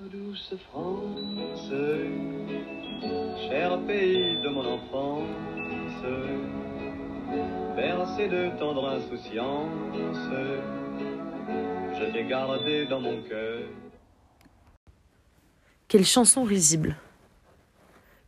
Douce 0.00 0.54
France, 0.70 1.70
cher 3.50 3.80
pays 3.84 4.40
de 4.42 4.48
mon 4.48 4.64
enfance, 4.64 5.26
bercé 7.74 8.28
de 8.28 8.56
tendre 8.60 8.88
insouciance, 8.90 10.30
je 11.98 12.12
t'ai 12.12 12.24
gardé 12.28 12.86
dans 12.86 13.00
mon 13.00 13.20
cœur. 13.22 13.62
Quelle 15.88 16.06
chanson 16.06 16.44
risible. 16.44 16.96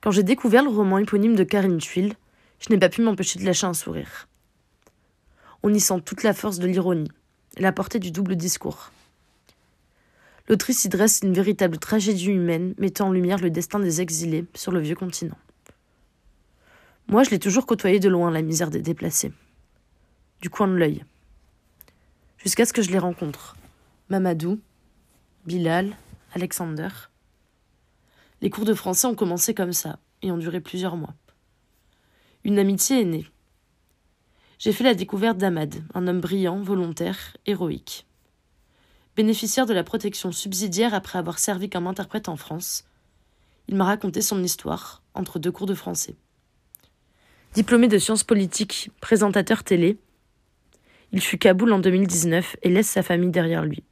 Quand 0.00 0.10
j'ai 0.10 0.24
découvert 0.24 0.64
le 0.64 0.70
roman 0.70 0.98
éponyme 0.98 1.36
de 1.36 1.44
Karine 1.44 1.78
Thuil, 1.78 2.14
je 2.58 2.70
n'ai 2.70 2.80
pas 2.80 2.88
pu 2.88 3.00
m'empêcher 3.00 3.38
de 3.38 3.44
lâcher 3.44 3.66
un 3.66 3.74
sourire. 3.74 4.26
On 5.62 5.72
y 5.72 5.78
sent 5.78 6.00
toute 6.04 6.24
la 6.24 6.34
force 6.34 6.58
de 6.58 6.66
l'ironie, 6.66 7.12
la 7.58 7.70
portée 7.70 8.00
du 8.00 8.10
double 8.10 8.34
discours. 8.34 8.90
L'autrice 10.50 10.84
y 10.84 10.88
dresse 10.88 11.20
une 11.22 11.32
véritable 11.32 11.78
tragédie 11.78 12.26
humaine 12.26 12.74
mettant 12.76 13.06
en 13.06 13.12
lumière 13.12 13.38
le 13.38 13.50
destin 13.50 13.78
des 13.78 14.00
exilés 14.00 14.46
sur 14.56 14.72
le 14.72 14.80
vieux 14.80 14.96
continent. 14.96 15.38
Moi, 17.06 17.22
je 17.22 17.30
l'ai 17.30 17.38
toujours 17.38 17.66
côtoyé 17.66 18.00
de 18.00 18.08
loin, 18.08 18.32
la 18.32 18.42
misère 18.42 18.68
des 18.68 18.82
déplacés. 18.82 19.32
Du 20.40 20.50
coin 20.50 20.66
de 20.66 20.74
l'œil. 20.74 21.04
Jusqu'à 22.36 22.66
ce 22.66 22.72
que 22.72 22.82
je 22.82 22.90
les 22.90 22.98
rencontre. 22.98 23.56
Mamadou, 24.08 24.58
Bilal, 25.46 25.96
Alexander. 26.34 26.88
Les 28.40 28.50
cours 28.50 28.64
de 28.64 28.74
français 28.74 29.06
ont 29.06 29.14
commencé 29.14 29.54
comme 29.54 29.72
ça 29.72 30.00
et 30.20 30.32
ont 30.32 30.36
duré 30.36 30.60
plusieurs 30.60 30.96
mois. 30.96 31.14
Une 32.42 32.58
amitié 32.58 33.02
est 33.02 33.04
née. 33.04 33.26
J'ai 34.58 34.72
fait 34.72 34.82
la 34.82 34.94
découverte 34.94 35.38
d'Ahmad, 35.38 35.76
un 35.94 36.08
homme 36.08 36.20
brillant, 36.20 36.60
volontaire, 36.60 37.36
héroïque. 37.46 38.04
Bénéficiaire 39.16 39.66
de 39.66 39.74
la 39.74 39.84
protection 39.84 40.32
subsidiaire 40.32 40.94
après 40.94 41.18
avoir 41.18 41.38
servi 41.38 41.68
comme 41.68 41.86
interprète 41.86 42.28
en 42.28 42.36
France, 42.36 42.84
il 43.68 43.76
m'a 43.76 43.84
raconté 43.84 44.22
son 44.22 44.42
histoire 44.42 45.02
entre 45.14 45.38
deux 45.38 45.52
cours 45.52 45.66
de 45.66 45.74
français. 45.74 46.14
Diplômé 47.54 47.88
de 47.88 47.98
sciences 47.98 48.24
politiques, 48.24 48.90
présentateur 49.00 49.64
télé, 49.64 49.98
il 51.12 51.20
fut 51.20 51.38
Kaboul 51.38 51.72
en 51.72 51.80
2019 51.80 52.56
et 52.62 52.70
laisse 52.70 52.88
sa 52.88 53.02
famille 53.02 53.30
derrière 53.30 53.64
lui. 53.64 53.82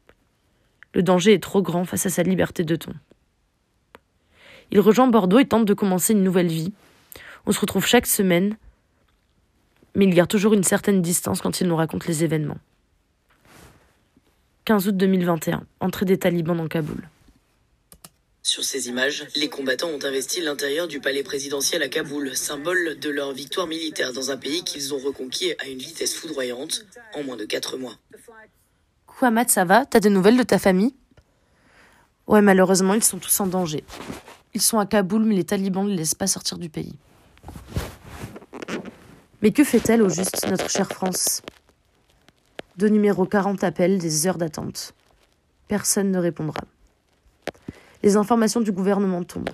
Le 0.95 1.03
danger 1.03 1.35
est 1.35 1.43
trop 1.43 1.63
grand 1.63 1.85
face 1.85 2.07
à 2.07 2.11
sa 2.11 2.23
liberté 2.23 2.65
de 2.65 2.77
ton. 2.77 2.93
Il 4.71 4.81
rejoint 4.81 5.09
Bordeaux 5.09 5.39
et 5.39 5.49
tente 5.49 5.65
de 5.65 5.75
commencer 5.75 6.13
une 6.13 6.23
nouvelle 6.23 6.49
vie. 6.49 6.73
On 7.47 7.53
se 7.53 7.61
retrouve 7.61 7.87
chaque 7.87 8.07
semaine, 8.07 8.57
mais 9.95 10.05
il 10.05 10.15
garde 10.15 10.31
toujours 10.31 10.55
une 10.55 10.63
certaine 10.63 11.03
distance 11.03 11.41
quand 11.41 11.61
il 11.61 11.67
nous 11.67 11.77
raconte 11.77 12.07
les 12.07 12.23
événements. 12.23 12.59
15 14.69 14.87
août 14.89 14.97
2021, 14.99 15.63
entrée 15.81 16.05
des 16.05 16.19
talibans 16.19 16.55
dans 16.55 16.69
Kaboul. 16.69 17.09
Sur 18.43 18.63
ces 18.65 18.91
images, 18.91 19.27
les 19.35 19.49
combattants 19.49 19.89
ont 19.89 20.05
investi 20.05 20.43
l'intérieur 20.43 20.87
du 20.87 21.01
palais 21.01 21.23
présidentiel 21.23 21.83
à 21.83 21.89
Kaboul, 21.89 22.37
symbole 22.37 22.99
de 22.99 23.09
leur 23.09 23.33
victoire 23.33 23.67
militaire 23.67 24.13
dans 24.13 24.31
un 24.31 24.37
pays 24.37 24.65
qu'ils 24.65 24.93
ont 24.93 24.99
reconquis 24.99 25.55
à 25.59 25.69
une 25.69 25.79
vitesse 25.79 26.15
foudroyante 26.15 26.85
en 27.15 27.23
moins 27.23 27.39
de 27.39 27.47
4 27.47 27.79
mois. 27.79 27.97
Ahmad, 29.23 29.49
ça 29.49 29.65
va? 29.65 29.87
T'as 29.87 30.01
des 30.01 30.11
nouvelles 30.11 30.37
de 30.37 30.43
ta 30.43 30.59
famille? 30.59 30.95
Ouais, 32.27 32.43
malheureusement, 32.43 32.93
ils 32.93 33.03
sont 33.03 33.17
tous 33.19 33.41
en 33.41 33.47
danger. 33.47 33.85
Ils 34.53 34.61
sont 34.61 34.79
à 34.79 34.85
Kaboul, 34.85 35.23
mais 35.23 35.35
les 35.35 35.45
talibans 35.45 35.87
ne 35.87 35.93
les 35.93 35.97
laissent 35.97 36.15
pas 36.15 36.27
sortir 36.27 36.59
du 36.59 36.69
pays. 36.69 36.99
Mais 39.41 39.51
que 39.51 39.65
fait-elle 39.65 40.03
au 40.03 40.11
juste, 40.11 40.47
notre 40.47 40.69
chère 40.69 40.93
France? 40.93 41.41
Deux 42.79 42.87
numéros 42.87 43.27
40 43.27 43.65
appellent, 43.65 43.99
des 43.99 44.29
heures 44.29 44.39
d'attente. 44.39 44.95
Personne 45.67 46.13
ne 46.13 46.19
répondra. 46.21 46.61
Les 48.05 48.17
informations 48.17 48.61
du 48.61 48.71
gouvernement 48.71 49.25
tombent. 49.25 49.51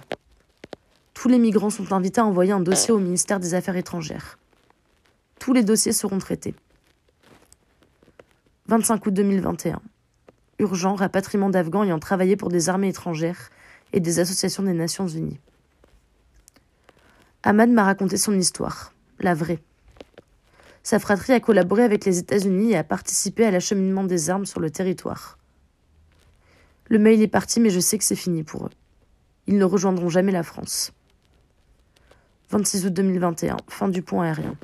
Tous 1.14 1.28
les 1.28 1.38
migrants 1.38 1.70
sont 1.70 1.90
invités 1.94 2.20
à 2.20 2.26
envoyer 2.26 2.52
un 2.52 2.60
dossier 2.60 2.92
au 2.92 2.98
ministère 2.98 3.40
des 3.40 3.54
Affaires 3.54 3.78
étrangères. 3.78 4.38
Tous 5.40 5.54
les 5.54 5.62
dossiers 5.62 5.94
seront 5.94 6.18
traités. 6.18 6.54
25 8.66 9.06
août 9.06 9.14
2021. 9.14 9.80
Urgent 10.58 10.94
rapatriement 10.94 11.48
d'Afghans 11.48 11.84
ayant 11.84 11.98
travaillé 11.98 12.36
pour 12.36 12.50
des 12.50 12.68
armées 12.68 12.88
étrangères 12.88 13.48
et 13.94 14.00
des 14.00 14.18
associations 14.18 14.64
des 14.64 14.74
Nations 14.74 15.08
Unies. 15.08 15.40
Ahmad 17.42 17.70
m'a 17.70 17.84
raconté 17.84 18.18
son 18.18 18.34
histoire, 18.34 18.92
la 19.18 19.32
vraie. 19.32 19.60
Sa 20.84 20.98
fratrie 20.98 21.32
a 21.32 21.40
collaboré 21.40 21.82
avec 21.82 22.04
les 22.04 22.18
États-Unis 22.18 22.72
et 22.72 22.76
a 22.76 22.84
participé 22.84 23.46
à 23.46 23.50
l'acheminement 23.50 24.04
des 24.04 24.28
armes 24.28 24.44
sur 24.44 24.60
le 24.60 24.68
territoire. 24.68 25.38
Le 26.88 26.98
mail 26.98 27.22
est 27.22 27.26
parti, 27.26 27.58
mais 27.58 27.70
je 27.70 27.80
sais 27.80 27.96
que 27.96 28.04
c'est 28.04 28.14
fini 28.14 28.42
pour 28.42 28.66
eux. 28.66 28.70
Ils 29.46 29.56
ne 29.56 29.64
rejoindront 29.64 30.10
jamais 30.10 30.30
la 30.30 30.42
France. 30.42 30.92
26 32.50 32.84
août 32.84 32.92
2021, 32.92 33.56
fin 33.66 33.88
du 33.88 34.02
pont 34.02 34.20
aérien 34.20 34.54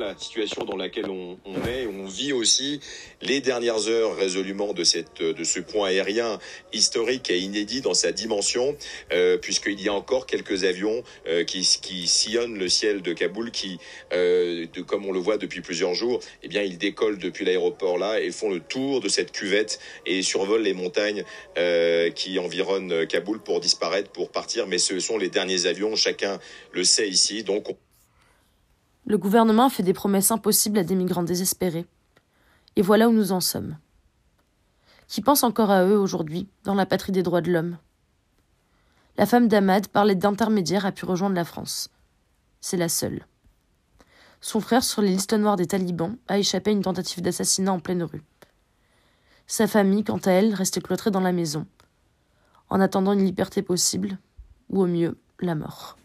la 0.00 0.16
situation 0.18 0.64
dans 0.64 0.76
laquelle 0.76 1.08
on, 1.10 1.38
est. 1.68 1.86
On 1.86 2.06
vit 2.06 2.32
aussi 2.32 2.80
les 3.20 3.40
dernières 3.40 3.88
heures 3.88 4.16
résolument 4.16 4.72
de, 4.72 4.82
cette, 4.82 5.22
de 5.22 5.44
ce 5.44 5.60
point 5.60 5.88
aérien 5.88 6.38
historique 6.72 7.30
et 7.30 7.38
inédit 7.38 7.80
dans 7.80 7.94
sa 7.94 8.10
dimension, 8.10 8.76
euh, 9.12 9.36
puisqu'il 9.36 9.80
y 9.80 9.88
a 9.88 9.92
encore 9.92 10.26
quelques 10.26 10.64
avions 10.64 11.04
euh, 11.26 11.44
qui, 11.44 11.62
sillonnent 11.64 12.58
le 12.58 12.68
ciel 12.68 13.02
de 13.02 13.12
Kaboul, 13.12 13.50
qui, 13.50 13.78
euh, 14.12 14.66
comme 14.86 15.06
on 15.06 15.12
le 15.12 15.20
voit 15.20 15.36
depuis 15.36 15.60
plusieurs 15.60 15.94
jours, 15.94 16.20
eh 16.42 16.48
bien, 16.48 16.62
ils 16.62 16.78
décollent 16.78 17.18
depuis 17.18 17.44
l'aéroport 17.44 17.98
là 17.98 18.20
et 18.20 18.30
font 18.30 18.50
le 18.50 18.60
tour 18.60 19.00
de 19.00 19.08
cette 19.08 19.32
cuvette 19.32 19.78
et 20.06 20.22
survolent 20.22 20.62
les 20.62 20.74
montagnes 20.74 21.24
qui 22.14 22.38
environnent 22.38 23.06
Kaboul 23.06 23.40
pour 23.40 23.60
disparaître, 23.60 24.10
pour 24.10 24.30
partir. 24.30 24.66
Mais 24.66 24.78
ce 24.78 24.98
sont 24.98 25.18
les 25.18 25.28
derniers 25.28 25.66
avions, 25.66 25.94
chacun 25.94 26.38
le 26.72 26.84
sait 26.84 27.08
ici. 27.08 27.44
Donc, 27.44 27.68
on... 27.68 27.76
Le 29.06 29.18
gouvernement 29.18 29.68
fait 29.68 29.82
des 29.82 29.92
promesses 29.92 30.30
impossibles 30.30 30.78
à 30.78 30.84
des 30.84 30.94
migrants 30.94 31.22
désespérés. 31.22 31.86
Et 32.76 32.82
voilà 32.82 33.08
où 33.08 33.12
nous 33.12 33.32
en 33.32 33.40
sommes. 33.40 33.76
Qui 35.08 35.22
pense 35.22 35.42
encore 35.42 35.70
à 35.70 35.84
eux 35.84 35.98
aujourd'hui, 35.98 36.48
dans 36.62 36.74
la 36.74 36.86
patrie 36.86 37.12
des 37.12 37.22
droits 37.22 37.40
de 37.40 37.50
l'homme 37.50 37.78
La 39.16 39.26
femme 39.26 39.48
d'Ahmad, 39.48 39.88
par 39.88 40.04
l'aide 40.04 40.20
d'intermédiaires, 40.20 40.86
a 40.86 40.92
pu 40.92 41.04
rejoindre 41.04 41.34
la 41.34 41.44
France. 41.44 41.90
C'est 42.60 42.76
la 42.76 42.88
seule. 42.88 43.26
Son 44.40 44.60
frère, 44.60 44.84
sur 44.84 45.02
les 45.02 45.10
listes 45.10 45.32
noires 45.32 45.56
des 45.56 45.66
talibans, 45.66 46.16
a 46.28 46.38
échappé 46.38 46.70
à 46.70 46.72
une 46.72 46.82
tentative 46.82 47.22
d'assassinat 47.22 47.72
en 47.72 47.80
pleine 47.80 48.02
rue. 48.02 48.22
Sa 49.46 49.66
famille, 49.66 50.04
quant 50.04 50.18
à 50.18 50.30
elle, 50.30 50.54
reste 50.54 50.80
cloîtrée 50.80 51.10
dans 51.10 51.20
la 51.20 51.32
maison, 51.32 51.66
en 52.68 52.80
attendant 52.80 53.12
une 53.12 53.24
liberté 53.24 53.62
possible, 53.62 54.16
ou 54.68 54.82
au 54.82 54.86
mieux, 54.86 55.18
la 55.40 55.56
mort. 55.56 55.96